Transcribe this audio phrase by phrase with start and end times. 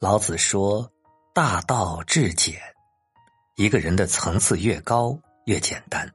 [0.00, 0.90] 老子说
[1.32, 2.60] ：“大道至简。”
[3.56, 6.10] 一个人的层次越高，越简单。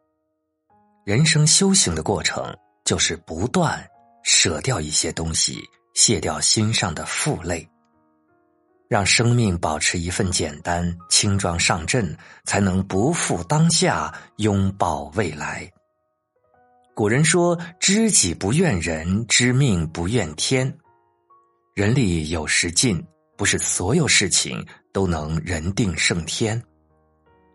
[1.06, 3.84] 人生修行的过程，就是不断
[4.24, 5.64] 舍掉一些东西，
[5.96, 7.68] 卸掉心上的负累，
[8.90, 15.72] 让生命保持一份简单、轻装上阵，才能不负当下，拥抱未来。
[16.94, 20.78] 古人说：“知己不怨人，知命不怨天。”
[21.74, 23.02] 人力有时尽，
[23.40, 24.62] 不是所有事情
[24.92, 26.62] 都能人定胜天。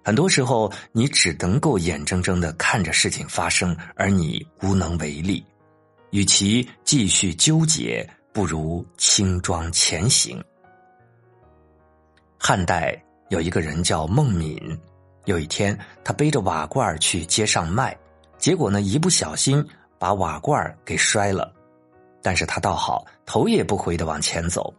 [0.02, 5.45] 很多时候，你只能够眼睁睁的看着事情发生，而你无能为力。
[6.09, 10.42] 与其继续纠结，不如轻装前行。
[12.39, 14.59] 汉代有一个人叫孟敏，
[15.27, 17.95] 有一天他背着瓦罐去街上卖，
[18.39, 19.62] 结果呢，一不小心
[19.98, 21.53] 把瓦罐给摔了。
[22.23, 24.73] 但是他倒好，头也不回的往前走。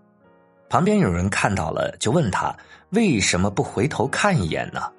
[0.70, 2.55] 旁边有人看到了，就问他
[2.90, 4.91] 为什么不回头看一眼呢？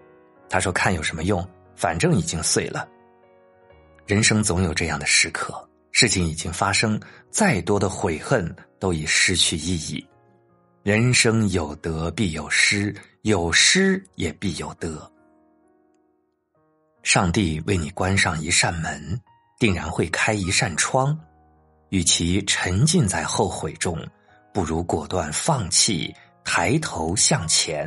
[0.48, 1.46] 他说：“看有什么用？
[1.74, 2.88] 反正已经碎了。
[4.06, 7.00] 人生总有这样的时刻，事情已经发生，
[7.30, 10.06] 再多的悔恨都已失去意义。
[10.84, 15.10] 人生有得必有失，有失也必有得。
[17.02, 19.20] 上帝为你关上一扇门，
[19.58, 21.18] 定然会开一扇窗。”
[21.90, 23.96] 与其沉浸在后悔中，
[24.56, 27.86] 不如果断放弃，抬头向前。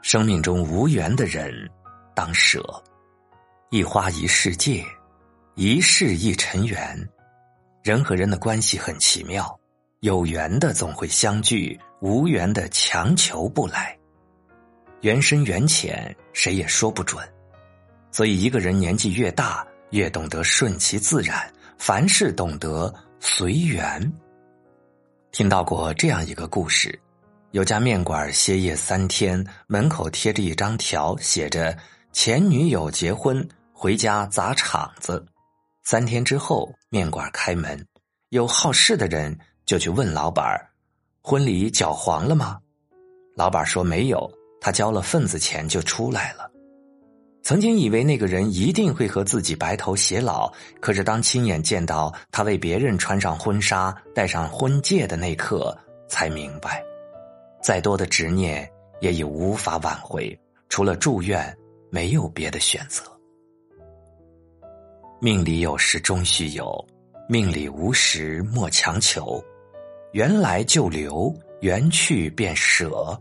[0.00, 1.52] 生命中无缘的人，
[2.14, 2.64] 当舍。
[3.68, 4.82] 一花一世界，
[5.56, 7.06] 一世一尘缘。
[7.82, 9.54] 人和人的关系很奇妙，
[10.00, 13.94] 有缘的总会相聚，无缘的强求不来。
[15.02, 17.22] 缘深缘浅，谁也说不准。
[18.10, 19.66] 所以，一个人年纪越大。
[19.90, 24.12] 越懂得顺其自然，凡事懂得随缘。
[25.32, 26.98] 听到过这样一个故事：
[27.50, 31.76] 有家面馆歇业三天，门口贴着一张条，写着
[32.12, 35.24] “前女友结婚，回家砸场子”。
[35.84, 37.86] 三天之后，面馆开门，
[38.30, 40.44] 有好事的人就去问老板
[41.22, 42.58] 婚礼搅黄了吗？”
[43.36, 46.50] 老板说：“没有，他交了份子钱就出来了。”
[47.46, 55.72] 曾经以为那个人一定会和自己白头偕老，可是当亲眼见到他为别人穿上婚纱、戴上婚戒的那刻，
[56.08, 56.82] 才明白，
[57.62, 58.68] 再多的执念
[59.00, 60.36] 也已无法挽回，
[60.68, 61.56] 除了祝愿，
[61.88, 63.04] 没有别的选择。
[65.20, 66.84] 命里有时终须有，
[67.28, 69.40] 命里无时莫强求，
[70.10, 73.16] 缘来就留，缘去便舍。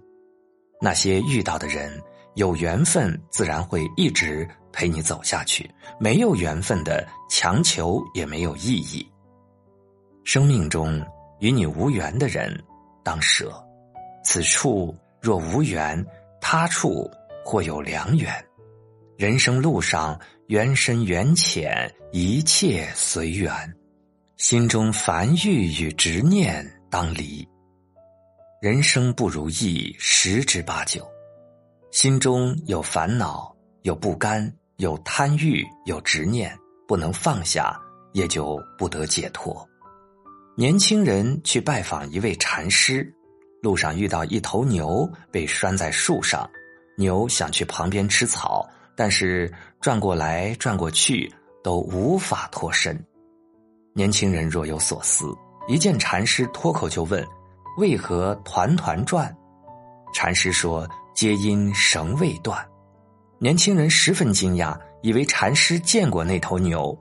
[0.82, 2.02] 那些遇到的人。
[2.36, 5.64] 有缘分，自然会一直陪你走下去；
[6.00, 9.06] 没有缘分的，强求也没有意义。
[10.24, 11.02] 生命中
[11.40, 12.62] 与你无缘的人，
[13.04, 13.54] 当舍。
[14.24, 16.06] 此处若无缘，
[16.42, 17.10] 他处
[17.46, 18.34] 或有良缘。
[19.18, 23.52] 人生路上，缘深缘浅，一切随缘。
[24.36, 27.48] 心中烦欲与执念，当离。
[28.62, 31.08] 人生不如意，十之八九。
[31.96, 36.54] 心中有烦恼，有不甘，有贪欲，有执念，
[36.86, 37.74] 不能放下，
[38.12, 39.66] 也就不得解脱。
[40.58, 43.10] 年轻人去拜访一位禅师，
[43.62, 46.46] 路上遇到一头牛被拴在树上，
[46.98, 51.34] 牛想去旁边吃草，但是转过来转过去
[51.64, 53.02] 都无法脱身。
[53.94, 55.34] 年轻人若有所思，
[55.70, 57.26] 一见禅师，脱口就问
[57.80, 59.34] ：“为何团团转？”
[60.14, 60.86] 禅师说。
[61.16, 62.62] 皆因绳未断，
[63.40, 66.96] 年轻人十分惊讶，以为禅师见过那头牛。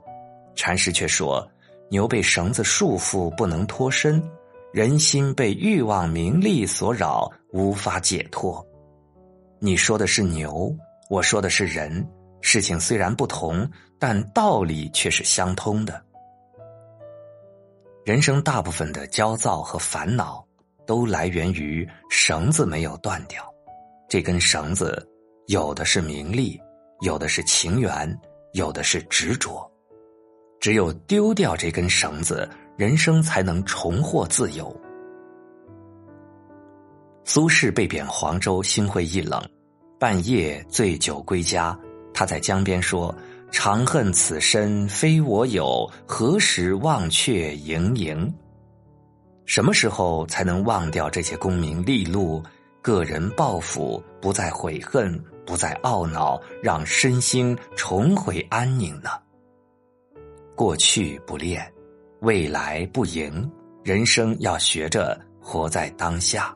[0.55, 1.45] 禅师却说
[1.91, 4.21] ：“牛被绳子束缚，不能脱身；
[4.71, 8.65] 人心被欲望、名利所扰，无法解脱。
[9.59, 10.73] 你说的是牛，
[11.09, 12.07] 我说的是人。
[12.39, 16.01] 事情虽然不同，但道理却是相通的。
[18.05, 20.41] 人生大部分的焦躁和烦恼，
[20.85, 23.45] 都来源于绳子没有断掉。”
[24.07, 25.05] 这根绳子，
[25.47, 26.59] 有的是名利，
[27.01, 28.19] 有的是情缘，
[28.53, 29.69] 有的是执着。
[30.59, 32.47] 只有丢掉这根绳子，
[32.77, 34.75] 人生才能重获自由。
[37.23, 39.43] 苏轼被贬黄州，心灰意冷，
[39.99, 41.77] 半夜醉酒归家。
[42.13, 43.13] 他在江边说
[43.51, 48.33] ：“长恨此身非我有，何时忘却营营？”
[49.45, 52.41] 什么时候才能忘掉这些功名利禄？
[52.85, 59.09] 个人抱负，不再悔恨，不再懊恼，让身心重回安宁呢？
[60.55, 61.67] 过去不恋，
[62.19, 63.51] 未来不迎，
[63.83, 66.55] 人生要学着活在当下，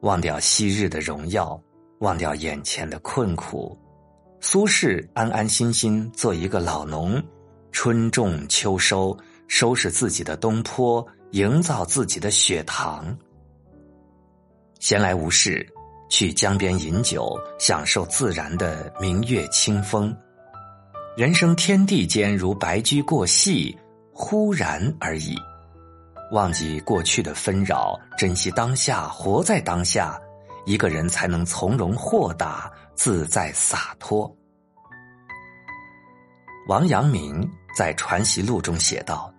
[0.00, 1.56] 忘掉昔日的荣耀，
[2.00, 3.78] 忘掉眼前的困苦。
[4.40, 7.22] 苏轼安安心心做一个老农，
[7.70, 9.16] 春种秋收，
[9.46, 13.16] 收拾自己的东坡，营造自己的雪堂。
[14.78, 15.66] 闲来无事，
[16.08, 20.14] 去江边饮酒，享受自然的明月清风。
[21.16, 23.76] 人生天地间，如白驹过隙，
[24.12, 25.34] 忽然而已。
[26.32, 30.20] 忘记过去的纷扰，珍惜当下，活在当下，
[30.66, 34.30] 一个人才能从容豁达、自在洒脱。
[36.68, 39.32] 王阳明在《传习录》中写道：“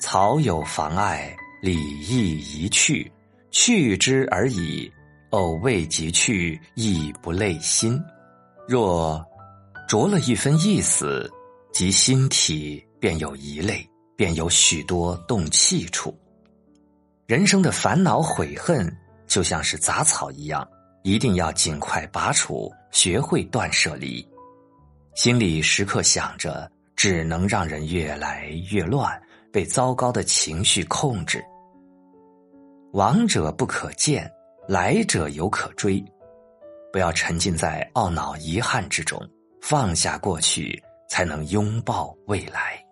[0.00, 3.10] 草有妨碍，理亦宜去。
[3.50, 4.90] 去之而已，
[5.30, 8.00] 偶未及去，亦不累心。
[8.68, 9.24] 若
[9.88, 11.30] 着了一分意思，
[11.72, 16.16] 即心体便有疑累，便有许多动气处。”
[17.26, 18.92] 人生的烦恼悔恨
[19.26, 20.66] 就像是杂草一样，
[21.02, 24.26] 一定要尽快拔除，学会断舍离。
[25.14, 29.20] 心里时刻想着，只能让人越来越乱，
[29.52, 31.44] 被糟糕的情绪控制。
[32.92, 34.28] 往者不可见，
[34.66, 36.04] 来者犹可追。
[36.92, 39.20] 不要沉浸在懊恼、遗憾之中，
[39.62, 42.84] 放下过去，才能拥抱未来。